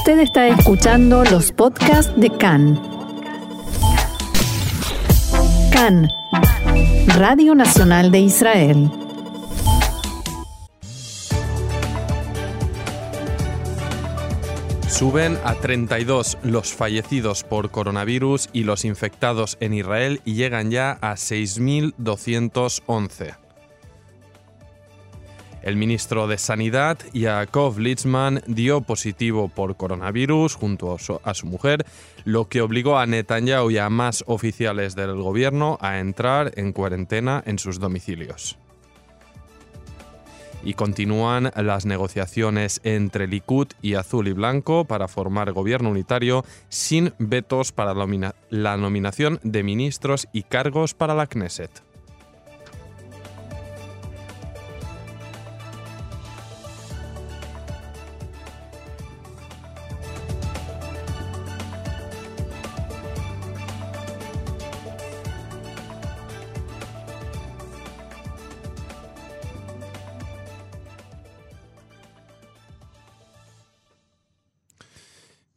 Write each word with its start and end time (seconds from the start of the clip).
Usted 0.00 0.20
está 0.20 0.48
escuchando 0.48 1.22
los 1.24 1.52
podcasts 1.52 2.10
de 2.16 2.30
CAN. 2.30 2.80
CAN, 5.70 6.08
Radio 7.18 7.54
Nacional 7.54 8.10
de 8.10 8.20
Israel. 8.20 8.90
Suben 14.88 15.36
a 15.44 15.56
32 15.56 16.38
los 16.44 16.72
fallecidos 16.72 17.44
por 17.44 17.70
coronavirus 17.70 18.48
y 18.54 18.64
los 18.64 18.86
infectados 18.86 19.58
en 19.60 19.74
Israel 19.74 20.22
y 20.24 20.32
llegan 20.32 20.70
ya 20.70 20.92
a 21.02 21.16
6.211. 21.16 23.49
El 25.62 25.76
ministro 25.76 26.26
de 26.26 26.38
Sanidad, 26.38 26.98
Yaakov 27.12 27.78
Litzman, 27.78 28.42
dio 28.46 28.80
positivo 28.80 29.48
por 29.48 29.76
coronavirus 29.76 30.54
junto 30.54 30.96
a 31.22 31.34
su 31.34 31.46
mujer, 31.46 31.84
lo 32.24 32.48
que 32.48 32.62
obligó 32.62 32.98
a 32.98 33.06
Netanyahu 33.06 33.70
y 33.70 33.78
a 33.78 33.90
más 33.90 34.24
oficiales 34.26 34.94
del 34.94 35.16
gobierno 35.16 35.76
a 35.82 35.98
entrar 35.98 36.52
en 36.56 36.72
cuarentena 36.72 37.42
en 37.44 37.58
sus 37.58 37.78
domicilios. 37.78 38.58
Y 40.62 40.74
continúan 40.74 41.50
las 41.56 41.86
negociaciones 41.86 42.80
entre 42.84 43.26
Likud 43.26 43.68
y 43.80 43.94
Azul 43.94 44.28
y 44.28 44.32
Blanco 44.32 44.84
para 44.84 45.08
formar 45.08 45.52
gobierno 45.52 45.90
unitario 45.90 46.44
sin 46.68 47.12
vetos 47.18 47.72
para 47.72 47.94
la 48.50 48.76
nominación 48.76 49.40
de 49.42 49.62
ministros 49.62 50.28
y 50.32 50.42
cargos 50.42 50.94
para 50.94 51.14
la 51.14 51.26
Knesset. 51.26 51.89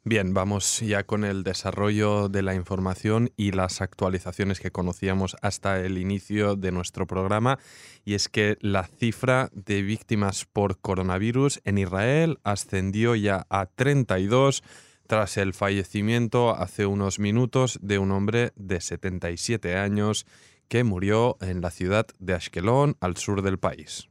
Bien, 0.06 0.34
vamos 0.34 0.82
ya 0.82 1.06
con 1.06 1.24
el 1.24 1.44
desarrollo 1.44 2.28
de 2.28 2.42
la 2.42 2.54
información 2.56 3.32
y 3.38 3.54
las 3.54 3.80
actualizaciones 3.80 4.60
que 4.60 4.70
conocíamos 4.70 5.38
hasta 5.42 5.80
el 5.80 5.98
inicio 5.98 6.58
de 6.58 6.74
nuestro 6.74 7.08
programa. 7.08 7.58
Y 8.04 8.16
es 8.16 8.28
que 8.28 8.58
la 8.60 8.84
cifra 8.84 9.50
de 9.54 9.82
víctimas 9.82 10.44
por 10.44 10.78
coronavirus 10.82 11.62
en 11.64 11.78
Israel 11.78 12.40
ascendió 12.44 13.16
ya 13.16 13.48
a 13.50 13.66
32 13.66 14.62
tras 15.08 15.38
el 15.38 15.54
fallecimiento 15.54 16.54
hace 16.54 16.86
unos 16.86 17.20
minutos 17.20 17.80
de 17.82 17.98
un 17.98 18.12
hombre 18.12 18.52
de 18.58 18.82
77 18.82 19.78
años 19.78 20.26
que 20.68 20.84
murió 20.84 21.38
en 21.40 21.62
la 21.62 21.72
ciudad 21.72 22.08
de 22.20 22.34
Ashkelon, 22.34 22.98
al 23.00 23.16
sur 23.16 23.42
del 23.42 23.58
país. 23.58 24.10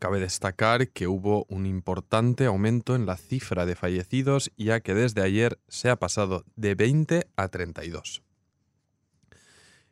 Cabe 0.00 0.18
destacar 0.18 0.88
que 0.88 1.06
hubo 1.06 1.46
un 1.50 1.66
importante 1.66 2.46
aumento 2.46 2.96
en 2.96 3.04
la 3.04 3.18
cifra 3.18 3.66
de 3.66 3.76
fallecidos, 3.76 4.50
ya 4.56 4.80
que 4.80 4.94
desde 4.94 5.20
ayer 5.20 5.60
se 5.68 5.90
ha 5.90 5.96
pasado 5.96 6.46
de 6.56 6.74
20 6.74 7.28
a 7.36 7.48
32. 7.48 8.22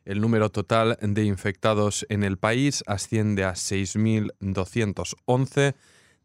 El 0.05 0.19
número 0.19 0.49
total 0.49 0.97
de 0.99 1.25
infectados 1.25 2.07
en 2.09 2.23
el 2.23 2.39
país 2.39 2.83
asciende 2.87 3.43
a 3.43 3.51
6.211, 3.51 5.75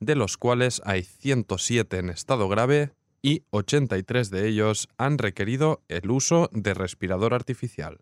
de 0.00 0.14
los 0.14 0.38
cuales 0.38 0.80
hay 0.86 1.02
107 1.02 1.98
en 1.98 2.08
estado 2.08 2.48
grave 2.48 2.94
y 3.20 3.42
83 3.50 4.30
de 4.30 4.48
ellos 4.48 4.88
han 4.96 5.18
requerido 5.18 5.82
el 5.88 6.10
uso 6.10 6.48
de 6.52 6.72
respirador 6.72 7.34
artificial. 7.34 7.98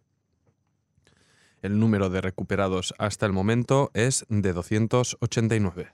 El 1.63 1.79
número 1.79 2.11
de 2.11 2.21
recuperados 2.21 2.93
hasta 2.99 3.25
el 3.25 3.33
momento 3.33 3.91
es 3.95 4.27
de 4.29 4.53
289. 4.53 5.93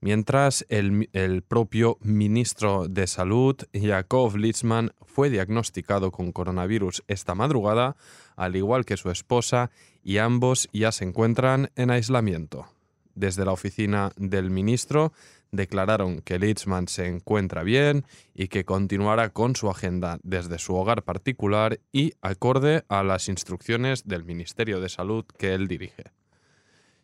Mientras 0.00 0.66
el, 0.68 1.44
propio 1.46 1.96
ministro 2.00 2.88
de 2.88 3.06
Salud, 3.06 3.56
Yakov 3.72 4.36
Litzman, 4.36 4.90
fue 5.00 5.30
diagnosticado 5.30 6.10
con 6.10 6.32
coronavirus 6.32 7.04
esta 7.06 7.36
madrugada, 7.36 7.94
al 8.34 8.56
igual 8.56 8.84
que 8.84 8.96
su 8.96 9.10
esposa, 9.10 9.70
y 10.02 10.18
ambos 10.18 10.68
ya 10.72 10.90
se 10.90 11.04
encuentran 11.04 11.70
en 11.76 11.92
aislamiento. 11.92 12.66
Desde 13.14 13.44
la 13.44 13.52
oficina 13.52 14.12
del 14.16 14.50
ministro 14.50 15.12
declararon 15.50 16.20
que 16.22 16.38
Litzman 16.38 16.88
se 16.88 17.06
encuentra 17.06 17.62
bien 17.62 18.04
y 18.34 18.48
que 18.48 18.64
continuará 18.64 19.30
con 19.30 19.54
su 19.54 19.68
agenda 19.68 20.18
desde 20.22 20.58
su 20.58 20.74
hogar 20.74 21.02
particular 21.02 21.78
y 21.92 22.14
acorde 22.22 22.84
a 22.88 23.02
las 23.02 23.28
instrucciones 23.28 24.08
del 24.08 24.24
Ministerio 24.24 24.80
de 24.80 24.88
Salud 24.88 25.24
que 25.38 25.54
él 25.54 25.68
dirige. 25.68 26.04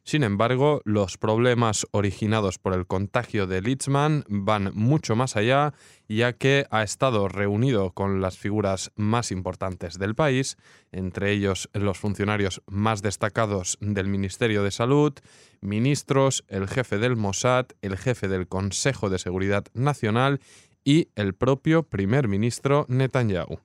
Sin 0.08 0.22
embargo, 0.22 0.80
los 0.86 1.18
problemas 1.18 1.86
originados 1.90 2.58
por 2.58 2.72
el 2.72 2.86
contagio 2.86 3.46
de 3.46 3.60
Litzman 3.60 4.24
van 4.26 4.70
mucho 4.72 5.16
más 5.16 5.36
allá, 5.36 5.74
ya 6.08 6.32
que 6.32 6.64
ha 6.70 6.82
estado 6.82 7.28
reunido 7.28 7.90
con 7.90 8.22
las 8.22 8.38
figuras 8.38 8.90
más 8.96 9.30
importantes 9.30 9.98
del 9.98 10.14
país, 10.14 10.56
entre 10.92 11.32
ellos 11.32 11.68
los 11.74 11.98
funcionarios 11.98 12.62
más 12.66 13.02
destacados 13.02 13.76
del 13.82 14.08
Ministerio 14.08 14.62
de 14.62 14.70
Salud, 14.70 15.12
ministros, 15.60 16.42
el 16.48 16.68
jefe 16.68 16.96
del 16.96 17.16
Mossad, 17.16 17.66
el 17.82 17.98
jefe 17.98 18.28
del 18.28 18.48
Consejo 18.48 19.10
de 19.10 19.18
Seguridad 19.18 19.66
Nacional 19.74 20.40
y 20.84 21.08
el 21.16 21.34
propio 21.34 21.82
primer 21.82 22.28
ministro 22.28 22.86
Netanyahu. 22.88 23.60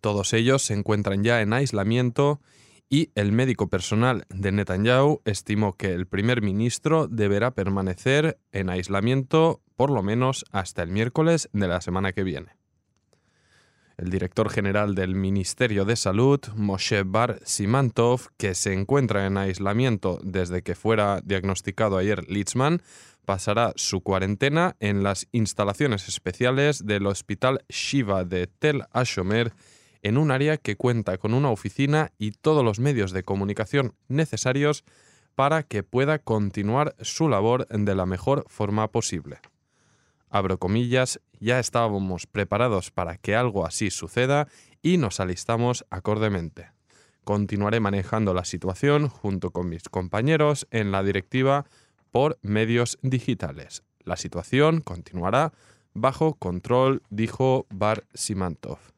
Todos 0.00 0.32
ellos 0.32 0.62
se 0.62 0.72
encuentran 0.72 1.22
ya 1.22 1.42
en 1.42 1.52
aislamiento 1.52 2.40
y 2.88 3.10
el 3.14 3.32
médico 3.32 3.68
personal 3.68 4.24
de 4.28 4.52
Netanyahu 4.52 5.20
estimó 5.24 5.76
que 5.76 5.92
el 5.92 6.06
primer 6.06 6.42
ministro 6.42 7.08
deberá 7.08 7.52
permanecer 7.52 8.38
en 8.52 8.70
aislamiento 8.70 9.62
por 9.76 9.90
lo 9.90 10.02
menos 10.02 10.44
hasta 10.52 10.82
el 10.82 10.90
miércoles 10.90 11.48
de 11.52 11.68
la 11.68 11.80
semana 11.80 12.12
que 12.12 12.22
viene. 12.22 12.56
El 13.96 14.10
director 14.10 14.50
general 14.50 14.94
del 14.94 15.14
Ministerio 15.14 15.86
de 15.86 15.96
Salud, 15.96 16.40
Moshe 16.54 17.02
Bar 17.02 17.40
Simantov, 17.44 18.28
que 18.36 18.54
se 18.54 18.74
encuentra 18.74 19.26
en 19.26 19.38
aislamiento 19.38 20.20
desde 20.22 20.62
que 20.62 20.74
fuera 20.74 21.22
diagnosticado 21.24 21.96
ayer 21.96 22.28
Litzman, 22.28 22.82
pasará 23.24 23.72
su 23.76 24.02
cuarentena 24.02 24.76
en 24.80 25.02
las 25.02 25.28
instalaciones 25.32 26.08
especiales 26.08 26.86
del 26.86 27.06
Hospital 27.06 27.64
Shiva 27.68 28.24
de 28.24 28.46
Tel 28.46 28.84
Ashomer 28.92 29.54
en 30.06 30.18
un 30.18 30.30
área 30.30 30.56
que 30.56 30.76
cuenta 30.76 31.18
con 31.18 31.34
una 31.34 31.50
oficina 31.50 32.12
y 32.16 32.30
todos 32.30 32.64
los 32.64 32.78
medios 32.78 33.10
de 33.10 33.24
comunicación 33.24 33.96
necesarios 34.06 34.84
para 35.34 35.64
que 35.64 35.82
pueda 35.82 36.20
continuar 36.20 36.94
su 37.00 37.28
labor 37.28 37.66
de 37.66 37.92
la 37.96 38.06
mejor 38.06 38.44
forma 38.46 38.86
posible. 38.92 39.40
Abro 40.30 40.60
comillas, 40.60 41.20
ya 41.40 41.58
estábamos 41.58 42.28
preparados 42.28 42.92
para 42.92 43.16
que 43.16 43.34
algo 43.34 43.66
así 43.66 43.90
suceda 43.90 44.46
y 44.80 44.96
nos 44.96 45.18
alistamos 45.18 45.84
acordemente. 45.90 46.70
Continuaré 47.24 47.80
manejando 47.80 48.32
la 48.32 48.44
situación 48.44 49.08
junto 49.08 49.50
con 49.50 49.68
mis 49.68 49.88
compañeros 49.88 50.68
en 50.70 50.92
la 50.92 51.02
directiva 51.02 51.66
por 52.12 52.38
medios 52.42 52.96
digitales. 53.02 53.82
La 54.04 54.16
situación 54.16 54.82
continuará 54.82 55.52
bajo 55.94 56.34
control, 56.34 57.02
dijo 57.10 57.66
Bar 57.70 58.06
Simantov. 58.14 58.95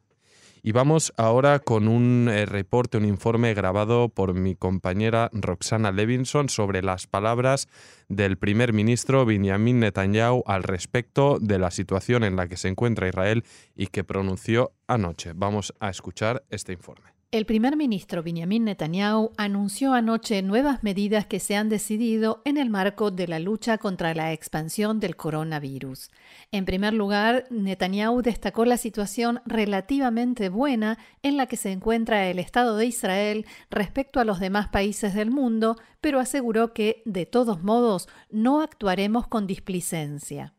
Y 0.68 0.72
vamos 0.72 1.14
ahora 1.16 1.60
con 1.60 1.88
un 1.88 2.28
eh, 2.30 2.44
reporte, 2.44 2.98
un 2.98 3.06
informe 3.06 3.54
grabado 3.54 4.10
por 4.10 4.34
mi 4.34 4.54
compañera 4.54 5.30
Roxana 5.32 5.92
Levinson 5.92 6.50
sobre 6.50 6.82
las 6.82 7.06
palabras 7.06 7.68
del 8.10 8.36
primer 8.36 8.74
ministro 8.74 9.24
Benjamin 9.24 9.80
Netanyahu 9.80 10.42
al 10.44 10.64
respecto 10.64 11.38
de 11.40 11.58
la 11.58 11.70
situación 11.70 12.22
en 12.22 12.36
la 12.36 12.48
que 12.48 12.58
se 12.58 12.68
encuentra 12.68 13.08
Israel 13.08 13.44
y 13.74 13.86
que 13.86 14.04
pronunció 14.04 14.72
anoche. 14.86 15.32
Vamos 15.34 15.72
a 15.80 15.88
escuchar 15.88 16.44
este 16.50 16.74
informe. 16.74 17.17
El 17.30 17.44
primer 17.44 17.76
ministro 17.76 18.22
Benjamin 18.22 18.64
Netanyahu 18.64 19.32
anunció 19.36 19.92
anoche 19.92 20.40
nuevas 20.40 20.82
medidas 20.82 21.26
que 21.26 21.40
se 21.40 21.56
han 21.56 21.68
decidido 21.68 22.40
en 22.46 22.56
el 22.56 22.70
marco 22.70 23.10
de 23.10 23.28
la 23.28 23.38
lucha 23.38 23.76
contra 23.76 24.14
la 24.14 24.32
expansión 24.32 24.98
del 24.98 25.14
coronavirus. 25.14 26.10
En 26.52 26.64
primer 26.64 26.94
lugar, 26.94 27.44
Netanyahu 27.50 28.22
destacó 28.22 28.64
la 28.64 28.78
situación 28.78 29.42
relativamente 29.44 30.48
buena 30.48 30.98
en 31.22 31.36
la 31.36 31.44
que 31.44 31.58
se 31.58 31.70
encuentra 31.70 32.30
el 32.30 32.38
Estado 32.38 32.78
de 32.78 32.86
Israel 32.86 33.44
respecto 33.68 34.20
a 34.20 34.24
los 34.24 34.40
demás 34.40 34.68
países 34.68 35.12
del 35.12 35.30
mundo, 35.30 35.76
pero 36.00 36.20
aseguró 36.20 36.72
que, 36.72 37.02
de 37.04 37.26
todos 37.26 37.62
modos, 37.62 38.08
no 38.30 38.62
actuaremos 38.62 39.26
con 39.26 39.46
displicencia. 39.46 40.54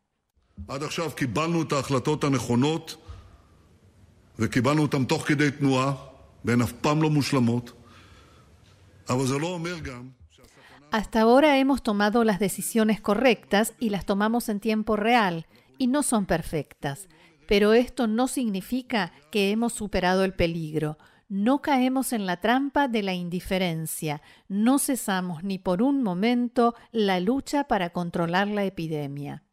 Hasta 10.92 11.22
ahora 11.22 11.58
hemos 11.58 11.84
tomado 11.84 12.24
las 12.24 12.40
decisiones 12.40 13.02
correctas 13.02 13.74
y 13.80 13.90
las 13.90 14.06
tomamos 14.06 14.50
en 14.50 14.60
tiempo 14.60 14.96
real, 14.96 15.46
y 15.78 15.88
no 15.88 16.04
son 16.04 16.26
perfectas. 16.26 17.08
Pero 17.48 17.74
esto 17.74 18.08
no 18.08 18.28
significa 18.28 19.12
que 19.32 19.52
hemos 19.52 19.74
superado 19.74 20.24
el 20.24 20.34
peligro. 20.34 20.98
No 21.28 21.62
caemos 21.62 22.14
en 22.14 22.26
la 22.26 22.40
trampa 22.40 22.88
de 22.88 23.04
la 23.04 23.14
indiferencia. 23.14 24.22
No 24.48 24.80
cesamos 24.80 25.44
ni 25.44 25.60
por 25.60 25.82
un 25.82 26.02
momento 26.02 26.76
la 26.92 27.20
lucha 27.20 27.66
para 27.66 27.92
controlar 27.92 28.48
la 28.48 28.66
epidemia. 28.66 29.44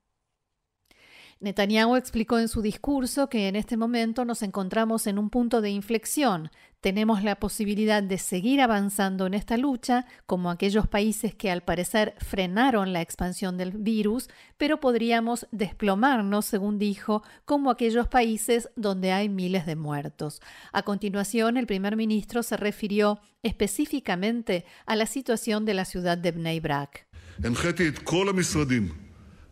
Netanyahu 1.39 1.97
explicó 1.97 2.39
en 2.39 2.49
su 2.49 2.63
discurso 2.63 3.29
que 3.29 3.49
en 3.49 3.57
este 3.57 3.77
momento 3.77 4.25
nos 4.25 4.43
encontramos 4.43 5.07
en 5.07 5.19
un 5.19 5.29
punto 5.29 5.61
de 5.61 5.69
inflexión. 5.69 6.51
Tenemos 6.81 7.23
la 7.23 7.37
posibilidad 7.37 8.03
de 8.03 8.17
seguir 8.17 8.63
avanzando 8.63 9.27
en 9.27 9.35
esta 9.35 9.59
lucha, 9.59 10.07
como 10.25 10.51
aquellos 10.51 10.89
países 10.89 11.35
que 11.35 11.51
al 11.51 11.63
parecer 11.63 12.15
frenaron 12.19 12.95
la 12.95 13.03
expansión 13.03 13.59
del 13.59 13.73
virus, 13.73 14.29
pero 14.57 14.81
podríamos 14.81 15.47
desplomarnos, 15.51 16.47
según 16.47 16.79
dijo, 16.79 17.23
como 17.45 17.71
aquellos 17.71 18.09
países 18.09 18.71
donde 18.75 19.13
hay 19.13 19.29
miles 19.29 19.67
de 19.67 19.77
muertos. 19.77 20.41
A 20.73 20.85
continuación, 20.85 21.59
el 21.59 21.67
primer 21.67 21.97
ministro 21.97 22.43
se 22.43 22.57
refirió 22.57 23.21
específicamente 23.43 24.65
a 24.87 24.97
la 24.97 25.05
situación 25.07 25.67
de 25.67 25.75
la 25.75 25.85
ciudad 25.85 26.17
de 26.17 26.33
Bnei 26.33 26.61
Brak. 26.61 27.07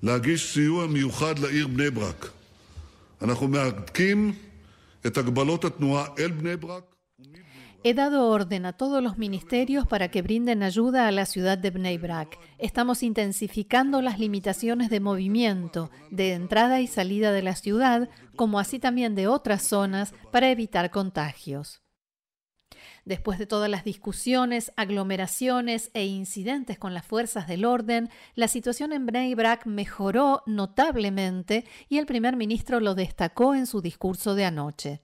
להגיש 0.03 0.53
סיוע 0.53 0.87
מיוחד 0.87 1.39
לעיר 1.39 1.67
בני 1.67 1.89
ברק. 1.89 2.29
אנחנו 3.21 3.47
מהדקים 3.47 4.33
את 5.05 5.17
הגבלות 5.17 5.65
התנועה 5.65 6.05
אל 6.19 6.31
בני 6.31 6.55
ברק. 6.55 6.83
He 7.81 7.93
dado 7.93 8.27
orden 8.27 8.65
a 8.65 8.73
todos 8.73 9.01
los 9.01 9.17
ministerios 9.17 9.87
para 9.87 10.09
que 10.09 10.21
brinden 10.21 10.63
ayuda 10.63 11.07
a 11.07 11.11
la 11.11 11.25
ciudad 11.25 11.57
de 11.57 11.71
Bnei 11.71 11.97
Brak. 11.97 12.37
Estamos 12.57 13.03
intensificando 13.03 14.01
las 14.01 14.19
limitaciones 14.19 14.89
de 14.89 14.99
movimiento, 14.99 15.89
de 16.11 16.33
entrada 16.33 16.81
y 16.81 16.87
salida 16.87 17.31
de 17.31 17.41
la 17.41 17.55
ciudad, 17.55 18.09
como 18.35 18.59
así 18.59 18.79
también 18.79 19.15
de 19.15 19.27
otras 19.27 19.63
zonas, 19.63 20.13
para 20.29 20.51
evitar 20.51 20.91
contagios. 20.91 21.81
Después 23.04 23.38
de 23.38 23.46
todas 23.46 23.68
las 23.68 23.84
discusiones, 23.84 24.72
aglomeraciones 24.76 25.90
e 25.92 26.06
incidentes 26.06 26.78
con 26.78 26.94
las 26.94 27.06
fuerzas 27.06 27.46
del 27.46 27.66
orden, 27.66 28.08
la 28.34 28.48
situación 28.48 28.94
en 28.94 29.04
Bnei 29.04 29.34
Brak 29.34 29.66
mejoró 29.66 30.42
notablemente 30.46 31.66
y 31.90 31.98
el 31.98 32.06
primer 32.06 32.36
ministro 32.36 32.80
lo 32.80 32.94
destacó 32.94 33.54
en 33.54 33.66
su 33.66 33.82
discurso 33.82 34.34
de 34.34 34.46
anoche. 34.46 35.02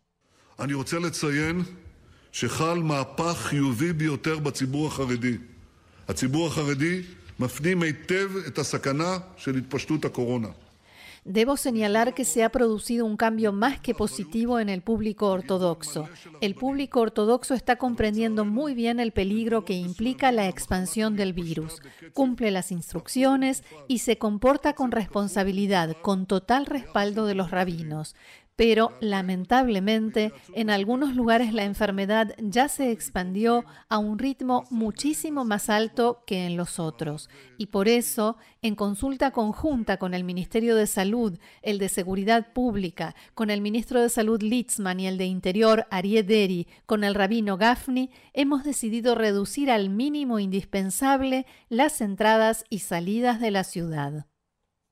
Debo 11.24 11.56
señalar 11.56 12.14
que 12.14 12.24
se 12.24 12.42
ha 12.42 12.48
producido 12.48 13.04
un 13.04 13.16
cambio 13.16 13.52
más 13.52 13.78
que 13.78 13.94
positivo 13.94 14.58
en 14.58 14.68
el 14.68 14.82
público 14.82 15.28
ortodoxo. 15.28 16.08
El 16.40 16.54
público 16.54 17.00
ortodoxo 17.00 17.54
está 17.54 17.76
comprendiendo 17.76 18.44
muy 18.44 18.74
bien 18.74 19.00
el 19.00 19.12
peligro 19.12 19.64
que 19.64 19.74
implica 19.74 20.32
la 20.32 20.48
expansión 20.48 21.16
del 21.16 21.32
virus, 21.32 21.82
cumple 22.14 22.50
las 22.50 22.72
instrucciones 22.72 23.64
y 23.86 23.98
se 23.98 24.16
comporta 24.16 24.72
con 24.74 24.92
responsabilidad, 24.92 25.96
con 26.00 26.26
total 26.26 26.66
respaldo 26.66 27.26
de 27.26 27.34
los 27.34 27.50
rabinos 27.50 28.16
pero 28.56 28.92
lamentablemente 29.00 30.32
en 30.54 30.68
algunos 30.68 31.16
lugares 31.16 31.54
la 31.54 31.64
enfermedad 31.64 32.34
ya 32.38 32.68
se 32.68 32.90
expandió 32.90 33.64
a 33.88 33.98
un 33.98 34.18
ritmo 34.18 34.64
muchísimo 34.70 35.44
más 35.44 35.70
alto 35.70 36.22
que 36.26 36.46
en 36.46 36.56
los 36.56 36.78
otros. 36.78 37.30
Y 37.56 37.66
por 37.66 37.88
eso, 37.88 38.36
en 38.62 38.74
consulta 38.74 39.30
conjunta 39.30 39.96
con 39.96 40.12
el 40.12 40.24
Ministerio 40.24 40.76
de 40.76 40.86
Salud, 40.86 41.38
el 41.62 41.78
de 41.78 41.88
Seguridad 41.88 42.52
Pública, 42.52 43.14
con 43.34 43.50
el 43.50 43.60
Ministro 43.60 44.00
de 44.00 44.08
Salud 44.08 44.42
Litzman 44.42 45.00
y 45.00 45.06
el 45.06 45.18
de 45.18 45.26
Interior 45.26 45.86
Arié 45.90 46.22
Deri, 46.22 46.68
con 46.86 47.04
el 47.04 47.14
rabino 47.14 47.56
Gafni, 47.56 48.10
hemos 48.34 48.64
decidido 48.64 49.14
reducir 49.14 49.70
al 49.70 49.88
mínimo 49.88 50.38
indispensable 50.38 51.46
las 51.68 52.00
entradas 52.00 52.64
y 52.68 52.80
salidas 52.80 53.40
de 53.40 53.50
la 53.50 53.64
ciudad. 53.64 54.26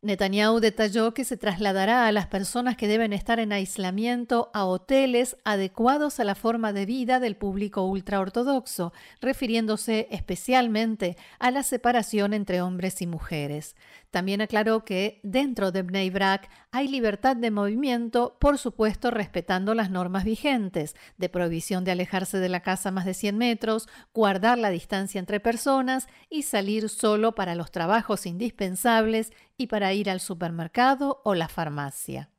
Netanyahu 0.08 0.58
detalló 0.58 1.12
que 1.12 1.26
se 1.26 1.36
trasladará 1.36 2.06
a 2.06 2.12
las 2.12 2.26
personas 2.26 2.78
que 2.78 2.88
deben 2.88 3.12
estar 3.12 3.38
en 3.40 3.52
aislamiento 3.52 4.50
a 4.54 4.64
hoteles 4.64 5.36
adecuados 5.44 6.18
a 6.18 6.24
la 6.24 6.34
forma 6.34 6.72
de 6.72 6.86
vida 6.86 7.20
del 7.20 7.36
público 7.36 7.84
ultraortodoxo, 7.84 8.94
refiriéndose 9.20 10.08
especialmente 10.10 11.18
a 11.38 11.50
la 11.50 11.62
separación 11.62 12.32
entre 12.32 12.62
hombres 12.62 13.02
y 13.02 13.06
mujeres. 13.06 13.76
También 14.10 14.40
aclaró 14.40 14.84
que 14.84 15.20
dentro 15.22 15.70
de 15.70 15.82
Bnei 15.82 16.08
Brak 16.08 16.48
hay 16.70 16.88
libertad 16.88 17.36
de 17.36 17.50
movimiento, 17.50 18.38
por 18.40 18.56
supuesto 18.56 19.10
respetando 19.10 19.74
las 19.74 19.90
normas 19.90 20.24
vigentes, 20.24 20.96
de 21.18 21.28
prohibición 21.28 21.84
de 21.84 21.92
alejarse 21.92 22.38
de 22.38 22.48
la 22.48 22.60
casa 22.60 22.90
más 22.90 23.04
de 23.04 23.12
100 23.12 23.36
metros, 23.36 23.88
guardar 24.14 24.56
la 24.56 24.70
distancia 24.70 25.18
entre 25.18 25.40
personas 25.40 26.08
y 26.30 26.42
salir 26.42 26.88
solo 26.88 27.34
para 27.34 27.54
los 27.54 27.70
trabajos 27.70 28.24
indispensables 28.24 29.30
y 29.58 29.66
para 29.66 29.92
ir 29.92 30.08
al 30.08 30.20
supermercado 30.20 31.20
o 31.24 31.34
la 31.34 31.48
farmacia. 31.48 32.30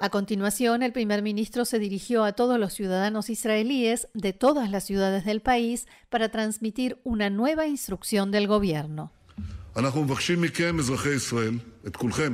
A 0.00 0.10
continuación, 0.10 0.84
el 0.84 0.92
primer 0.92 1.22
ministro 1.22 1.64
se 1.64 1.80
dirigió 1.80 2.22
a 2.24 2.32
todos 2.32 2.58
los 2.58 2.72
ciudadanos 2.72 3.28
israelíes 3.30 4.08
de 4.14 4.32
todas 4.32 4.70
las 4.70 4.84
ciudades 4.84 5.24
del 5.24 5.42
país 5.42 5.88
para 6.08 6.28
transmitir 6.30 7.00
una 7.02 7.30
nueva 7.30 7.66
instrucción 7.66 8.30
del 8.30 8.46
gobierno. 8.46 9.12
אנחנו 9.77 10.03
מבקשים 10.03 10.41
מכם, 10.41 10.79
אזרחי 10.79 11.15
ישראל, 11.15 11.57
את 11.87 11.95
כולכם, 11.95 12.33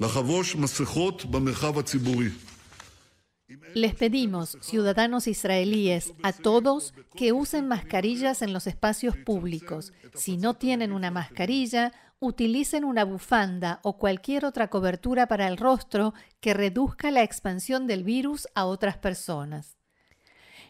לחבוש 0.00 0.56
מסכות 0.56 1.24
במרחב 1.24 1.78
הציבורי. 1.78 2.28
Les 3.74 3.94
pedimos, 3.94 4.56
ciudadanos 4.62 5.26
israelíes, 5.26 6.14
a 6.22 6.32
todos 6.32 6.94
que 7.14 7.32
usen 7.32 7.68
mascarillas 7.68 8.40
en 8.42 8.52
los 8.52 8.66
espacios 8.66 9.16
públicos. 9.16 9.92
Si 10.14 10.36
no 10.36 10.54
tienen 10.54 10.90
una 10.92 11.10
mascarilla, 11.10 11.92
utilicen 12.18 12.84
una 12.84 13.04
bufanda 13.04 13.80
o 13.82 13.98
cualquier 13.98 14.44
otra 14.44 14.68
cobertura 14.68 15.26
para 15.26 15.48
el 15.48 15.56
rostro 15.56 16.14
que 16.40 16.54
reduzca 16.54 17.10
la 17.10 17.22
expansión 17.22 17.86
del 17.86 18.04
virus 18.04 18.46
a 18.54 18.64
otras 18.64 18.96
personas. 18.96 19.75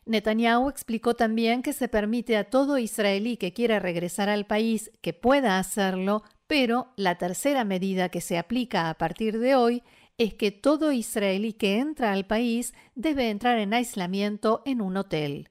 Netanyahu 0.07 0.69
explicó 0.69 1.15
también 1.15 1.61
que 1.61 1.73
se 1.73 1.87
permite 1.87 2.37
a 2.37 2.49
todo 2.49 2.77
israelí 2.77 3.37
que 3.37 3.53
quiera 3.53 3.79
regresar 3.79 4.29
al 4.29 4.47
país 4.47 4.91
que 5.01 5.13
pueda 5.13 5.59
hacerlo, 5.59 6.23
pero 6.47 6.93
la 6.95 7.17
tercera 7.17 7.65
medida 7.65 8.09
que 8.09 8.21
se 8.21 8.37
aplica 8.37 8.89
a 8.89 8.97
partir 8.97 9.37
de 9.39 9.55
hoy 9.55 9.83
es 10.17 10.33
que 10.33 10.51
todo 10.51 10.91
israelí 10.91 11.53
que 11.53 11.77
entra 11.77 12.13
al 12.13 12.25
país 12.25 12.73
debe 12.95 13.29
entrar 13.29 13.59
en 13.59 13.73
aislamiento 13.73 14.63
en 14.65 14.81
un 14.81 14.97
hotel. 14.97 15.49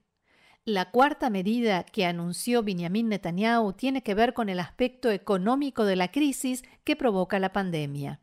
La 0.64 0.90
cuarta 0.90 1.30
medida 1.30 1.84
que 1.84 2.06
anunció 2.06 2.64
Benjamin 2.64 3.08
Netanyahu 3.08 3.74
tiene 3.74 4.02
que 4.02 4.14
ver 4.14 4.34
con 4.34 4.48
el 4.48 4.58
aspecto 4.58 5.12
económico 5.12 5.84
de 5.84 5.94
la 5.94 6.10
crisis 6.10 6.64
que 6.82 6.96
provoca 6.96 7.38
la 7.38 7.52
pandemia. 7.52 8.20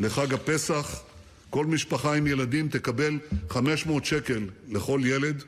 לחג 0.00 0.34
הפסח, 0.34 1.02
כל 1.50 1.66
משפחה 1.66 2.14
עם 2.14 2.26
ילדים 2.26 2.68
תקבל 2.68 3.18
500 3.48 4.04
שקל 4.04 4.48
לכל 4.68 5.00
ילד, 5.04 5.42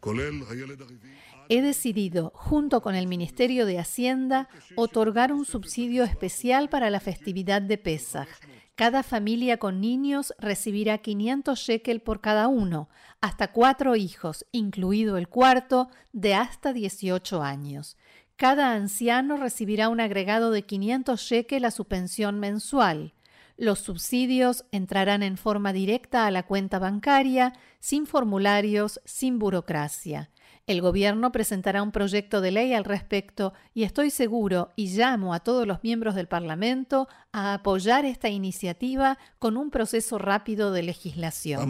כולל 0.00 0.34
הילד 0.50 0.80
הרביעי. 0.80 1.12
He 1.48 1.60
decidido, 1.60 2.32
junto 2.34 2.80
con 2.80 2.94
el 2.94 3.06
Ministerio 3.06 3.66
de 3.66 3.78
Hacienda, 3.78 4.48
otorgar 4.74 5.32
un 5.32 5.44
subsidio 5.44 6.02
especial 6.02 6.70
para 6.70 6.88
la 6.88 6.98
festividad 6.98 7.60
de 7.60 7.76
Pesach. 7.76 8.28
Cada 8.74 9.02
familia 9.02 9.58
con 9.58 9.80
niños 9.80 10.32
recibirá 10.38 10.96
500 10.98 11.58
shekel 11.58 12.00
por 12.00 12.22
cada 12.22 12.48
uno, 12.48 12.88
hasta 13.20 13.52
cuatro 13.52 13.96
hijos, 13.96 14.46
incluido 14.50 15.18
el 15.18 15.28
cuarto, 15.28 15.90
de 16.12 16.34
hasta 16.34 16.72
18 16.72 17.42
años. 17.42 17.98
Cada 18.36 18.72
anciano 18.72 19.36
recibirá 19.36 19.90
un 19.90 20.00
agregado 20.00 20.50
de 20.52 20.62
500 20.62 21.20
shekel 21.20 21.66
a 21.66 21.70
su 21.70 21.84
pensión 21.84 22.40
mensual. 22.40 23.12
Los 23.57 23.79
subsidios 23.79 24.65
entrarán 24.71 25.23
en 25.23 25.35
forma 25.35 25.73
directa 25.73 26.27
a 26.27 26.31
la 26.31 26.43
cuenta 26.43 26.77
bancaria, 26.77 27.53
sin 27.79 28.05
formularios, 28.05 29.01
sin 29.03 29.39
burocracia. 29.39 30.29
El 30.67 30.81
gobierno 30.81 31.31
presentará 31.31 31.81
un 31.81 31.91
proyecto 31.91 32.39
de 32.41 32.51
ley 32.51 32.73
al 32.73 32.83
respecto 32.83 33.53
y 33.73 33.83
estoy 33.83 34.11
seguro 34.11 34.69
y 34.75 34.89
llamo 34.89 35.33
a 35.33 35.39
todos 35.39 35.65
los 35.65 35.81
miembros 35.81 36.13
del 36.13 36.27
Parlamento 36.27 37.07
a 37.31 37.53
apoyar 37.53 38.05
esta 38.05 38.29
iniciativa 38.29 39.17
con 39.39 39.57
un 39.57 39.71
proceso 39.71 40.19
rápido 40.19 40.71
de 40.71 40.83
legislación. 40.83 41.61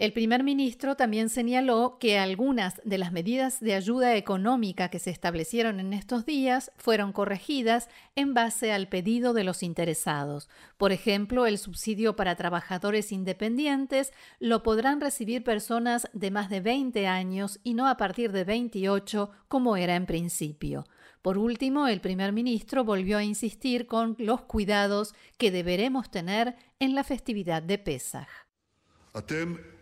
El 0.00 0.14
primer 0.14 0.42
ministro 0.42 0.96
también 0.96 1.28
señaló 1.28 1.98
que 2.00 2.18
algunas 2.18 2.80
de 2.84 2.96
las 2.96 3.12
medidas 3.12 3.60
de 3.60 3.74
ayuda 3.74 4.16
económica 4.16 4.88
que 4.88 4.98
se 4.98 5.10
establecieron 5.10 5.78
en 5.78 5.92
estos 5.92 6.24
días 6.24 6.72
fueron 6.78 7.12
corregidas 7.12 7.90
en 8.16 8.32
base 8.32 8.72
al 8.72 8.88
pedido 8.88 9.34
de 9.34 9.44
los 9.44 9.62
interesados. 9.62 10.48
Por 10.78 10.92
ejemplo, 10.92 11.44
el 11.44 11.58
subsidio 11.58 12.16
para 12.16 12.34
trabajadores 12.34 13.12
independientes 13.12 14.14
lo 14.38 14.62
podrán 14.62 15.02
recibir 15.02 15.44
personas 15.44 16.08
de 16.14 16.30
más 16.30 16.48
de 16.48 16.62
20 16.62 17.06
años 17.06 17.60
y 17.62 17.74
no 17.74 17.86
a 17.86 17.98
partir 17.98 18.32
de 18.32 18.44
28 18.44 19.30
como 19.48 19.76
era 19.76 19.96
en 19.96 20.06
principio. 20.06 20.86
Por 21.21 21.37
último, 21.37 21.87
el 21.87 22.01
primer 22.01 22.31
ministro 22.31 22.83
volvió 22.83 23.17
a 23.17 23.23
insistir 23.23 23.87
con 23.87 24.15
los 24.19 24.41
cuidados 24.41 25.13
que 25.37 25.51
deberemos 25.51 26.11
tener 26.11 26.55
en 26.79 26.93
la 26.93 27.03
festividad 27.03 27.63
de 27.63 27.77
Pesach. 27.77 28.29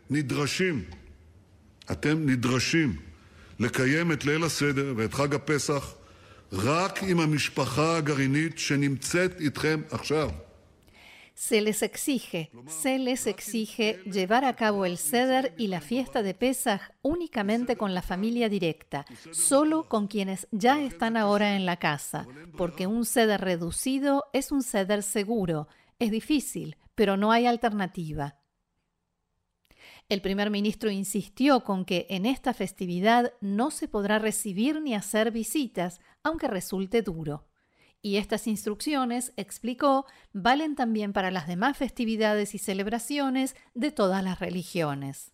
נדרשים, 0.10 0.84
אתם 1.92 2.30
נדרשים 2.30 2.96
לקיים 3.60 4.12
את 4.12 4.26
ליל 4.26 4.44
הסדר 4.44 4.94
ואת 4.98 5.14
חג 5.14 5.36
הפסח 5.36 5.96
רק 6.54 7.04
עם 7.04 7.20
המשפחה 7.20 7.98
הגרעינית 7.98 8.60
שנמצאת 8.60 9.42
איתכם 9.42 9.82
עכשיו. 9.92 10.30
Se 11.39 11.61
les 11.61 11.85
exige, 11.85 12.51
se 12.67 12.99
les 12.99 13.29
exige 13.29 14.03
llevar 14.07 14.45
a 14.45 14.57
cabo 14.57 14.85
el 14.85 14.99
ceder 14.99 15.55
y 15.57 15.69
la 15.69 15.81
fiesta 15.81 16.25
de 16.25 16.35
Pesach 16.35 16.81
únicamente 17.01 17.77
con 17.77 17.95
la 17.95 18.03
familia 18.03 18.49
directa, 18.49 19.07
solo 19.31 19.89
con 19.89 20.09
quienes 20.09 20.49
ya 20.51 20.83
están 20.83 21.17
ahora 21.17 21.55
en 21.55 21.65
la 21.65 21.77
casa, 21.77 22.27
porque 22.57 22.89
un 22.89 23.07
ceder 23.07 23.41
reducido 23.41 24.25
es 24.33 24.51
un 24.51 24.65
ceder 24.65 25.05
seguro. 25.05 25.69
Es 26.01 26.11
difícil, 26.11 26.77
pero 26.97 27.17
no 27.17 27.31
hay 27.31 27.47
alternativa. 27.47 28.41
El 30.09 30.21
primer 30.21 30.51
ministro 30.51 30.91
insistió 30.91 31.63
con 31.63 31.85
que 31.85 32.09
en 32.11 32.27
esta 32.27 32.53
festividad 32.53 33.33
no 33.41 33.71
se 33.71 33.87
podrá 33.87 34.19
recibir 34.19 34.83
ni 34.83 34.97
hacer 34.97 35.31
visitas, 35.31 36.01
aunque 36.25 36.49
resulte 36.49 37.01
duro. 37.01 37.48
Y 38.01 38.17
estas 38.17 38.47
instrucciones, 38.47 39.33
explicó, 39.37 40.07
valen 40.33 40.77
también 40.77 41.13
para 41.13 41.31
las 41.31 41.49
demás 41.49 41.77
festividades 41.77 42.55
y 42.55 42.59
celebraciones 42.59 43.57
de 43.75 43.91
todas 43.91 44.23
las 44.23 44.39
religiones. 44.39 45.33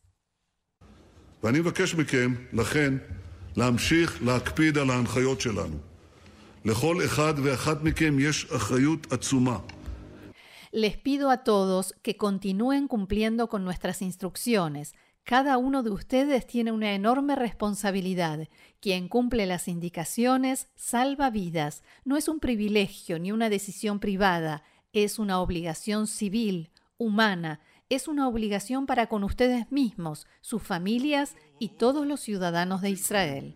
Les 10.72 10.96
pido 10.96 11.30
a 11.30 11.44
todos 11.44 11.94
que 12.02 12.16
continúen 12.16 12.88
cumpliendo 12.88 13.48
con 13.48 13.64
nuestras 13.64 14.02
instrucciones. 14.02 14.94
Cada 15.24 15.56
uno 15.56 15.82
de 15.82 15.88
ustedes 15.88 16.46
tiene 16.46 16.70
una 16.70 16.92
enorme 16.92 17.34
responsabilidad. 17.34 18.46
Quien 18.78 19.08
cumple 19.08 19.46
las 19.46 19.68
indicaciones 19.68 20.68
salva 20.76 21.30
vidas. 21.30 21.82
No 22.04 22.18
es 22.18 22.28
un 22.28 22.40
privilegio 22.40 23.18
ni 23.18 23.32
una 23.32 23.48
decisión 23.48 24.00
privada, 24.00 24.62
es 24.92 25.18
una 25.18 25.40
obligación 25.40 26.06
civil, 26.08 26.70
humana, 26.98 27.60
es 27.88 28.06
una 28.06 28.28
obligación 28.28 28.84
para 28.84 29.06
con 29.06 29.24
ustedes 29.24 29.72
mismos, 29.72 30.26
sus 30.42 30.62
familias 30.62 31.36
y 31.58 31.70
todos 31.70 32.06
los 32.06 32.20
ciudadanos 32.20 32.82
de 32.82 32.90
Israel. 32.90 33.54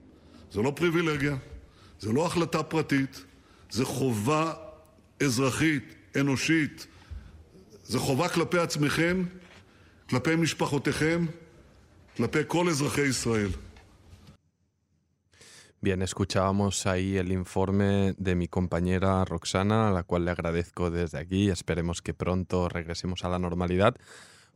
Bien, 15.80 16.02
escuchábamos 16.02 16.86
ahí 16.86 17.16
el 17.16 17.30
informe 17.30 18.14
de 18.18 18.34
mi 18.34 18.48
compañera 18.48 19.24
Roxana, 19.24 19.88
a 19.88 19.92
la 19.92 20.02
cual 20.02 20.24
le 20.24 20.32
agradezco 20.32 20.90
desde 20.90 21.18
aquí. 21.18 21.50
Esperemos 21.50 22.02
que 22.02 22.14
pronto 22.14 22.68
regresemos 22.68 23.24
a 23.24 23.28
la 23.28 23.38
normalidad 23.38 23.94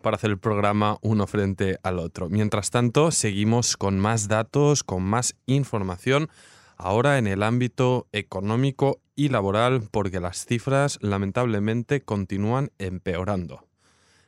para 0.02 0.16
hacer 0.16 0.30
el 0.30 0.38
programa 0.38 0.98
uno 1.00 1.28
frente 1.28 1.78
al 1.84 2.00
otro. 2.00 2.28
Mientras 2.28 2.70
tanto, 2.70 3.12
seguimos 3.12 3.76
con 3.76 4.00
más 4.00 4.26
datos, 4.26 4.82
con 4.82 5.04
más 5.04 5.36
información 5.46 6.28
ahora 6.76 7.18
en 7.18 7.28
el 7.28 7.44
ámbito 7.44 8.08
económico 8.10 9.00
y 9.14 9.28
laboral 9.28 9.88
porque 9.92 10.18
las 10.18 10.44
cifras 10.44 10.98
lamentablemente 11.00 12.00
continúan 12.00 12.72
empeorando. 12.78 13.68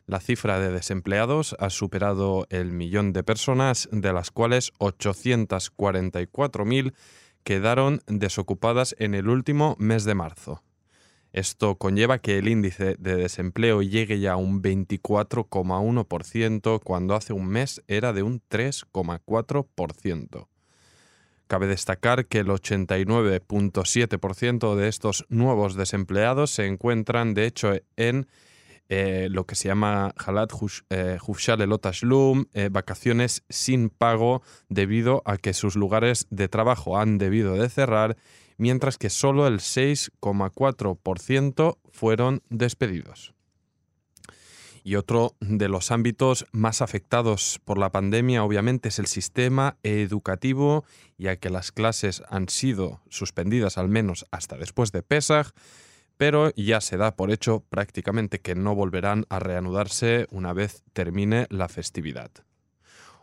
La 0.06 0.20
cifra 0.20 0.60
de 0.60 0.70
desempleados 0.70 1.56
ha 1.58 1.70
superado 1.70 2.46
el 2.50 2.72
millón 2.72 3.14
de 3.14 3.22
personas, 3.22 3.88
de 3.90 4.12
las 4.12 4.30
cuales 4.30 4.74
844.000 4.78 6.92
quedaron 7.42 8.02
desocupadas 8.06 8.94
en 8.98 9.14
el 9.14 9.28
último 9.28 9.76
mes 9.78 10.04
de 10.04 10.14
marzo. 10.14 10.62
Esto 11.32 11.76
conlleva 11.76 12.18
que 12.18 12.36
el 12.38 12.48
índice 12.48 12.96
de 12.98 13.16
desempleo 13.16 13.80
llegue 13.82 14.20
ya 14.20 14.34
a 14.34 14.36
un 14.36 14.62
24,1% 14.62 16.80
cuando 16.84 17.14
hace 17.14 17.32
un 17.32 17.46
mes 17.48 17.82
era 17.88 18.12
de 18.12 18.22
un 18.22 18.42
3,4%. 18.48 20.48
Cabe 21.46 21.66
destacar 21.66 22.24
que 22.26 22.38
el 22.38 22.48
89.7% 22.48 24.76
de 24.76 24.88
estos 24.88 25.26
nuevos 25.28 25.74
desempleados 25.74 26.50
se 26.50 26.64
encuentran, 26.66 27.34
de 27.34 27.44
hecho, 27.46 27.74
en 27.96 28.26
eh, 28.88 29.28
lo 29.30 29.46
que 29.46 29.54
se 29.54 29.68
llama 29.68 30.12
Halat 30.16 30.52
Hufshal 30.52 31.60
eh, 31.60 31.64
Elotashlum, 31.64 32.46
eh, 32.52 32.68
vacaciones 32.70 33.42
sin 33.48 33.88
pago 33.88 34.42
debido 34.68 35.22
a 35.24 35.38
que 35.38 35.54
sus 35.54 35.74
lugares 35.74 36.26
de 36.30 36.48
trabajo 36.48 36.98
han 36.98 37.16
debido 37.18 37.54
de 37.54 37.70
cerrar, 37.70 38.16
mientras 38.58 38.98
que 38.98 39.08
solo 39.10 39.46
el 39.46 39.60
6,4% 39.60 41.78
fueron 41.90 42.42
despedidos. 42.50 43.32
Y 44.86 44.96
otro 44.96 45.34
de 45.40 45.68
los 45.68 45.90
ámbitos 45.90 46.44
más 46.52 46.82
afectados 46.82 47.58
por 47.64 47.78
la 47.78 47.90
pandemia, 47.90 48.44
obviamente, 48.44 48.90
es 48.90 48.98
el 48.98 49.06
sistema 49.06 49.78
educativo, 49.82 50.84
ya 51.16 51.36
que 51.36 51.48
las 51.48 51.72
clases 51.72 52.22
han 52.28 52.50
sido 52.50 53.00
suspendidas 53.08 53.78
al 53.78 53.88
menos 53.88 54.26
hasta 54.30 54.58
después 54.58 54.92
de 54.92 55.02
Pesach, 55.02 55.54
pero 56.16 56.52
ya 56.56 56.80
se 56.80 56.96
da 56.96 57.16
por 57.16 57.30
hecho 57.30 57.64
prácticamente 57.68 58.40
que 58.40 58.54
no 58.54 58.74
volverán 58.74 59.26
a 59.28 59.38
reanudarse 59.38 60.26
una 60.30 60.52
vez 60.52 60.84
termine 60.92 61.46
la 61.50 61.68
festividad. 61.68 62.30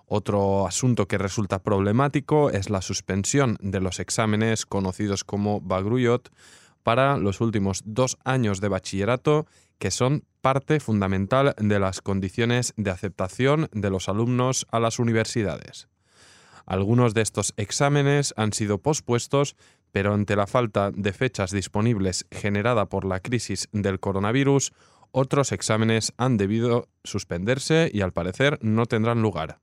Otro 0.05 0.67
asunto 0.67 1.07
que 1.07 1.17
resulta 1.17 1.63
problemático 1.63 2.49
es 2.49 2.69
la 2.69 2.81
suspensión 2.81 3.57
de 3.61 3.79
los 3.79 3.99
exámenes 4.01 4.65
conocidos 4.65 5.23
como 5.23 5.61
Bagruyot 5.61 6.29
para 6.83 7.15
los 7.17 7.39
últimos 7.39 7.81
dos 7.85 8.17
años 8.25 8.59
de 8.59 8.67
bachillerato 8.67 9.45
que 9.79 9.89
son 9.89 10.25
parte 10.41 10.79
fundamental 10.79 11.55
de 11.57 11.79
las 11.79 12.01
condiciones 12.01 12.73
de 12.75 12.91
aceptación 12.91 13.69
de 13.71 13.89
los 13.89 14.09
alumnos 14.09 14.67
a 14.69 14.79
las 14.79 14.99
universidades. 14.99 15.87
Algunos 16.65 17.13
de 17.13 17.21
estos 17.21 17.53
exámenes 17.57 18.33
han 18.37 18.53
sido 18.53 18.77
pospuestos, 18.77 19.55
pero 19.91 20.13
ante 20.13 20.35
la 20.35 20.47
falta 20.47 20.91
de 20.91 21.13
fechas 21.13 21.51
disponibles 21.51 22.25
generada 22.31 22.87
por 22.87 23.05
la 23.05 23.19
crisis 23.19 23.67
del 23.71 23.99
coronavirus, 23.99 24.73
otros 25.11 25.51
exámenes 25.51 26.13
han 26.17 26.37
debido 26.37 26.87
suspenderse 27.03 27.89
y 27.93 28.01
al 28.01 28.13
parecer 28.13 28.57
no 28.61 28.85
tendrán 28.85 29.21
lugar. 29.21 29.59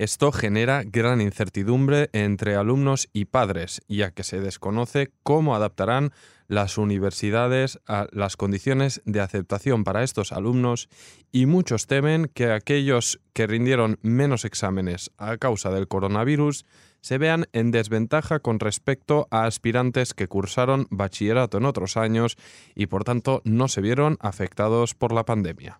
Esto 0.00 0.32
genera 0.32 0.82
gran 0.82 1.20
incertidumbre 1.20 2.08
entre 2.14 2.56
alumnos 2.56 3.10
y 3.12 3.26
padres, 3.26 3.82
ya 3.86 4.12
que 4.12 4.22
se 4.22 4.40
desconoce 4.40 5.12
cómo 5.22 5.54
adaptarán 5.54 6.12
las 6.48 6.78
universidades 6.78 7.80
a 7.86 8.06
las 8.10 8.38
condiciones 8.38 9.02
de 9.04 9.20
aceptación 9.20 9.84
para 9.84 10.02
estos 10.02 10.32
alumnos 10.32 10.88
y 11.32 11.44
muchos 11.44 11.86
temen 11.86 12.30
que 12.32 12.50
aquellos 12.50 13.20
que 13.34 13.46
rindieron 13.46 13.98
menos 14.00 14.46
exámenes 14.46 15.10
a 15.18 15.36
causa 15.36 15.68
del 15.68 15.86
coronavirus 15.86 16.64
se 17.02 17.18
vean 17.18 17.44
en 17.52 17.70
desventaja 17.70 18.40
con 18.40 18.58
respecto 18.58 19.28
a 19.30 19.44
aspirantes 19.44 20.14
que 20.14 20.28
cursaron 20.28 20.86
bachillerato 20.88 21.58
en 21.58 21.66
otros 21.66 21.98
años 21.98 22.38
y 22.74 22.86
por 22.86 23.04
tanto 23.04 23.42
no 23.44 23.68
se 23.68 23.82
vieron 23.82 24.16
afectados 24.20 24.94
por 24.94 25.12
la 25.12 25.26
pandemia. 25.26 25.78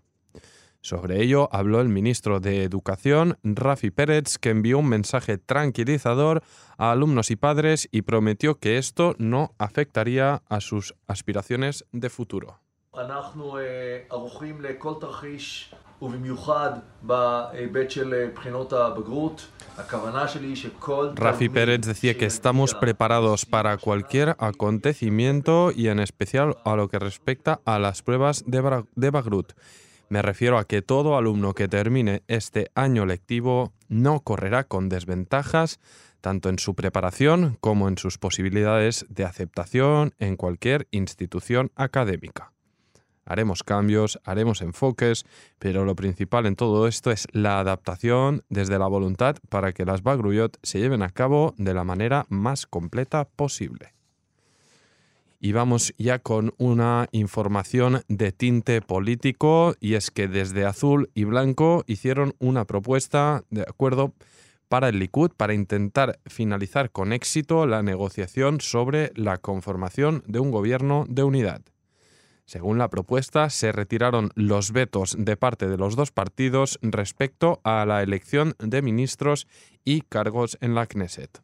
Sobre 0.83 1.23
ello 1.23 1.51
habló 1.53 1.83
el 1.83 1.91
ministro 1.91 2.41
de 2.41 2.65
Educación, 2.65 3.37
Rafi 3.43 3.91
Pérez, 3.91 4.39
que 4.39 4.49
envió 4.49 4.79
un 4.79 4.89
mensaje 4.89 5.37
tranquilizador 5.37 6.43
a 6.79 6.91
alumnos 6.91 7.31
y 7.31 7.37
padres 7.37 7.87
y 7.93 8.03
prometió 8.03 8.59
que 8.59 8.79
esto 8.79 9.15
no 9.19 9.55
afectaría 9.59 10.43
a 10.49 10.61
sus 10.61 10.95
aspiraciones 11.07 11.85
de 11.93 12.09
futuro. 12.09 12.61
Rafi 21.15 21.49
Pérez 21.51 21.81
decía 21.83 22.17
que 22.17 22.25
estamos 22.25 22.75
preparados 22.75 23.45
para 23.45 23.77
cualquier 23.77 24.35
acontecimiento 24.39 25.73
y 25.73 25.89
en 25.89 26.01
especial 26.01 26.57
a 26.65 26.75
lo 26.75 26.89
que 26.89 26.99
respecta 26.99 27.61
a 27.67 27.79
las 27.79 28.01
pruebas 28.01 28.45
de 28.47 29.11
Bagrut 29.11 29.53
Me 30.11 30.23
refiero 30.23 30.59
a 30.59 30.65
que 30.65 30.83
todo 30.83 31.17
alumno 31.17 31.55
que 31.55 31.69
termine 31.69 32.25
este 32.27 32.73
año 32.75 33.07
lectivo 33.07 33.73
no 33.89 34.21
correrá 34.21 34.65
con 34.65 34.89
desventajas 34.89 35.79
tanto 36.21 36.49
en 36.49 36.59
su 36.59 36.75
preparación 36.75 37.57
como 37.61 37.87
en 37.89 37.97
sus 37.97 38.19
posibilidades 38.19 39.07
de 39.09 39.25
aceptación 39.25 40.13
en 40.19 40.37
cualquier 40.37 40.89
institución 40.91 41.71
académica. 41.77 42.53
Haremos 43.25 43.63
cambios, 43.63 44.19
haremos 44.25 44.63
enfoques, 44.63 45.27
pero 45.61 45.85
lo 45.85 45.95
principal 45.95 46.47
en 46.47 46.57
todo 46.57 46.89
esto 46.89 47.13
es 47.13 47.29
la 47.31 47.61
adaptación 47.61 48.43
desde 48.49 48.81
la 48.81 48.89
voluntad 48.89 49.37
para 49.49 49.73
que 49.73 49.85
las 49.85 50.03
Bagruyot 50.03 50.59
se 50.65 50.81
lleven 50.81 51.03
a 51.03 51.11
cabo 51.11 51.55
de 51.57 51.73
la 51.73 51.85
manera 51.85 52.27
más 52.29 52.67
completa 52.67 53.27
posible. 53.27 53.95
Y 55.43 55.53
vamos 55.53 55.95
ya 55.97 56.19
con 56.19 56.53
una 56.59 57.09
información 57.13 58.03
de 58.09 58.31
tinte 58.31 58.83
político, 58.83 59.75
y 59.81 59.95
es 59.95 60.11
que 60.11 60.29
desde 60.29 60.67
Azul 60.67 61.11
y 61.15 61.25
Blanco 61.25 61.83
hicieron 61.87 62.35
una 62.39 62.67
propuesta 62.67 63.43
de 63.49 63.63
acuerdo 63.63 64.13
para 64.69 64.91
el 64.91 64.99
Likud 64.99 65.31
para 65.37 65.55
intentar 65.55 66.21
finalizar 66.27 66.91
con 66.91 67.15
éxito 67.15 67.67
la 67.67 67.83
negociación 67.83 68.61
sobre 68.61 69.13
la 69.17 69.39
conformación 69.39 70.23
de 70.27 70.41
un 70.41 70.51
gobierno 70.51 71.07
de 71.09 71.25
unidad. 71.25 71.63
Según 72.45 72.77
la 72.79 72.91
propuesta, 72.91 73.49
se 73.49 73.73
retiraron 73.73 74.31
los 74.35 74.73
vetos 74.73 75.17
de 75.19 75.37
parte 75.37 75.69
de 75.69 75.79
los 75.79 75.97
dos 75.97 76.11
partidos 76.13 76.79
respecto 76.83 77.61
a 77.65 77.87
la 77.87 78.03
elección 78.03 78.57
de 78.59 78.83
ministros 78.83 79.47
y 79.85 80.03
cargos 80.03 80.59
en 80.61 80.75
la 80.75 80.87
Knesset. 80.87 81.41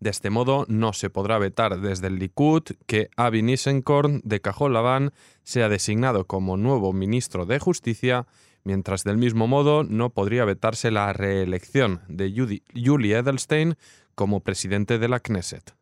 De 0.00 0.10
este 0.10 0.28
modo, 0.30 0.66
no 0.68 0.92
se 0.92 1.08
podrá 1.08 1.38
vetar 1.38 1.80
desde 1.80 2.08
el 2.08 2.18
Likud 2.18 2.62
que 2.86 3.08
Avi 3.16 3.42
Nissenkorn 3.42 4.20
de 4.24 4.40
Cajol 4.40 5.12
sea 5.42 5.68
designado 5.68 6.26
como 6.26 6.56
nuevo 6.56 6.92
ministro 6.92 7.46
de 7.46 7.58
Justicia, 7.58 8.26
mientras 8.62 9.04
del 9.04 9.16
mismo 9.16 9.46
modo 9.46 9.84
no 9.84 10.10
podría 10.10 10.44
vetarse 10.44 10.90
la 10.90 11.12
reelección 11.12 12.02
de 12.08 12.30
Julie 12.74 13.16
Edelstein 13.16 13.76
como 14.14 14.40
presidente 14.40 14.98
de 14.98 15.08
la 15.08 15.20
Knesset. 15.20 15.74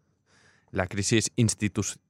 La 0.71 0.87
crisis 0.87 1.33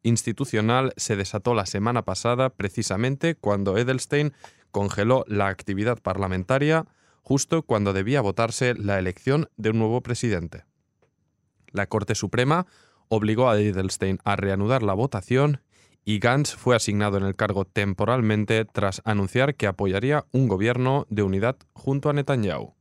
institucional 0.02 0.92
se 0.96 1.16
desató 1.16 1.54
la 1.54 1.66
semana 1.66 2.02
pasada 2.02 2.50
precisamente 2.50 3.34
cuando 3.34 3.76
Edelstein 3.76 4.32
congeló 4.70 5.24
la 5.28 5.48
actividad 5.48 6.00
parlamentaria 6.00 6.86
justo 7.22 7.62
cuando 7.62 7.92
debía 7.92 8.20
votarse 8.20 8.74
la 8.74 8.98
elección 8.98 9.48
de 9.56 9.70
un 9.70 9.78
nuevo 9.78 10.02
presidente. 10.02 10.64
La 11.74 11.88
Corte 11.88 12.14
Suprema 12.14 12.66
obligó 13.08 13.50
a 13.50 13.60
Edelstein 13.60 14.18
a 14.24 14.36
reanudar 14.36 14.84
la 14.84 14.94
votación 14.94 15.60
y 16.04 16.20
Gantz 16.20 16.54
fue 16.54 16.76
asignado 16.76 17.16
en 17.16 17.24
el 17.24 17.34
cargo 17.34 17.64
temporalmente 17.64 18.64
tras 18.64 19.02
anunciar 19.04 19.56
que 19.56 19.66
apoyaría 19.66 20.24
un 20.30 20.46
gobierno 20.46 21.04
de 21.10 21.24
unidad 21.24 21.56
junto 21.72 22.08
a 22.08 22.12
Netanyahu. 22.12 22.74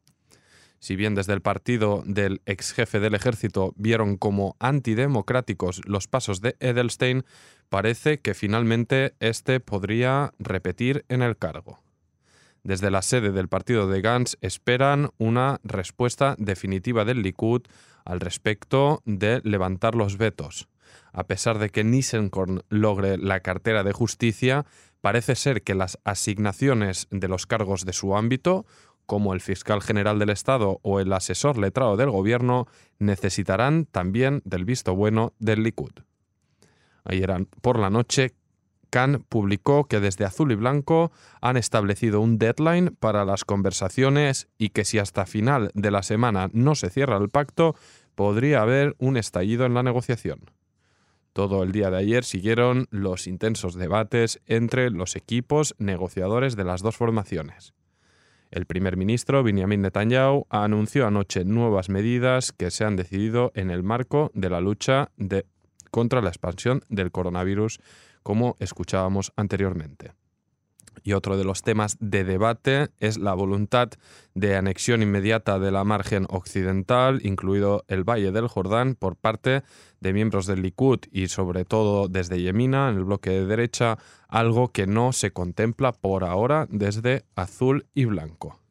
Si 0.80 0.96
bien 0.96 1.16
desde 1.16 1.34
el 1.34 1.42
partido 1.42 2.04
del 2.06 2.42
ex 2.46 2.74
jefe 2.74 3.00
del 3.00 3.16
ejército 3.16 3.74
vieron 3.78 4.16
como 4.16 4.56
antidemocráticos 4.60 5.82
los 5.86 6.08
pasos 6.08 6.42
de 6.42 6.56
Edelstein, 6.60 7.24
parece 7.70 8.20
que 8.20 8.36
finalmente 8.36 9.16
este 9.20 9.60
podría 9.60 10.34
repetir 10.38 11.04
en 11.10 11.24
el 11.24 11.36
cargo. 11.36 11.80
Desde 12.64 12.92
la 12.92 13.02
sede 13.02 13.32
del 13.32 13.50
partido 13.50 13.88
de 13.88 14.02
Gantz 14.02 14.36
esperan 14.42 15.10
una 15.18 15.60
respuesta 15.64 16.36
definitiva 16.38 17.06
del 17.06 17.24
Likud 17.24 17.64
al 18.06 18.20
respecto 18.20 19.02
de 19.06 19.42
levantar 19.44 19.96
los 19.96 20.18
vetos. 20.18 20.68
A 21.12 21.26
pesar 21.26 21.60
de 21.60 21.70
que 21.70 21.84
Nissenkorn 21.84 22.64
logre 22.70 23.18
la 23.18 23.40
cartera 23.40 23.84
de 23.84 23.94
justicia, 23.94 24.66
parece 25.02 25.36
ser 25.36 25.64
que 25.64 25.76
las 25.76 26.00
asignaciones 26.04 27.08
de 27.12 27.28
los 27.28 27.46
cargos 27.46 27.86
de 27.86 27.94
su 27.94 28.16
ámbito 28.16 28.66
como 29.06 29.34
el 29.34 29.42
fiscal 29.42 29.82
general 29.82 30.20
del 30.20 30.30
Estado 30.30 30.80
o 30.82 31.00
el 31.00 31.12
asesor 31.14 31.58
letrado 31.58 31.98
del 31.98 32.10
gobierno, 32.10 32.68
necesitarán 33.00 33.86
también 33.86 34.42
del 34.46 34.66
visto 34.66 34.96
bueno 34.96 35.34
del 35.40 35.64
Likud. 35.64 35.92
Ayer 37.04 37.46
por 37.62 37.80
la 37.80 37.90
noche, 37.90 38.34
Khan 38.94 39.26
publicó 39.28 39.86
que 39.86 40.00
desde 40.00 40.24
Azul 40.24 40.52
y 40.52 40.56
Blanco 40.56 41.12
han 41.42 41.58
establecido 41.58 42.22
un 42.22 42.38
deadline 42.38 42.96
para 43.00 43.26
las 43.26 43.44
conversaciones 43.44 44.50
y 44.60 44.70
que 44.70 44.86
si 44.86 45.00
hasta 45.00 45.26
final 45.26 45.72
de 45.74 45.90
la 45.90 46.04
semana 46.04 46.52
no 46.54 46.76
se 46.76 46.92
cierra 46.92 47.18
el 47.18 47.30
pacto, 47.30 47.74
podría 48.14 48.62
haber 48.62 48.96
un 49.00 49.18
estallido 49.18 49.66
en 49.66 49.74
la 49.74 49.82
negociación. 49.82 50.42
Todo 51.34 51.64
el 51.64 51.72
día 51.72 51.90
de 51.90 51.98
ayer 51.98 52.24
siguieron 52.24 52.86
los 52.92 53.26
intensos 53.26 53.74
debates 53.74 54.40
entre 54.46 54.92
los 54.92 55.16
equipos 55.16 55.74
negociadores 55.80 56.56
de 56.56 56.66
las 56.66 56.84
dos 56.84 56.96
formaciones. 56.96 57.74
El 58.52 58.68
primer 58.68 58.96
ministro, 58.96 59.42
Benjamin 59.42 59.82
Netanyahu, 59.82 60.46
anunció 60.52 61.08
anoche 61.08 61.46
nuevas 61.46 61.90
medidas 61.90 62.52
que 62.52 62.70
se 62.70 62.86
han 62.86 62.96
decidido 62.96 63.52
en 63.56 63.72
el 63.72 63.82
marco 63.82 64.30
de 64.36 64.52
la 64.52 64.62
lucha 64.62 65.10
contra 65.90 66.22
la 66.22 66.30
expansión 66.30 66.82
del 66.90 67.12
coronavirus, 67.12 67.80
como 68.24 68.56
escuchábamos 68.60 69.34
anteriormente. 69.36 70.14
Y 71.04 71.14
otro 71.14 71.38
de 71.38 71.44
los 71.44 71.64
temas 71.64 71.98
de 72.00 72.24
debate 72.24 72.90
es 73.00 73.18
la 73.18 73.34
voluntad 73.34 73.90
de 74.36 74.56
anexión 74.56 75.02
inmediata 75.02 75.60
de 75.60 75.72
la 75.72 75.84
margen 75.84 76.26
occidental, 76.30 77.20
incluido 77.26 77.84
el 77.88 78.04
Valle 78.04 78.32
del 78.32 78.48
Jordán, 78.48 78.96
por 78.96 79.16
parte 79.16 79.64
de 80.00 80.14
miembros 80.14 80.46
del 80.46 80.62
Likud 80.62 81.00
y 81.12 81.28
sobre 81.28 81.66
todo 81.66 82.08
desde 82.08 82.42
Yemina, 82.42 82.90
en 82.90 82.98
el 82.98 83.04
bloque 83.04 83.32
de 83.32 83.46
derecha, 83.46 83.98
algo 84.28 84.72
que 84.72 84.88
no 84.88 85.12
se 85.12 85.32
contempla 85.32 85.92
por 85.92 86.24
ahora 86.24 86.68
desde 86.70 87.26
azul 87.36 87.86
y 87.94 88.06
blanco. 88.06 88.63